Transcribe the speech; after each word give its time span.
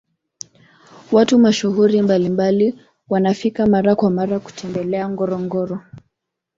watu 1.11 1.39
mashuhuri 1.39 2.01
mbalimbali 2.01 2.79
wanafika 3.09 3.65
mara 3.67 3.95
kwa 3.95 4.09
mara 4.11 4.39
kutembelea 4.39 5.09
ngorongoro 5.09 5.79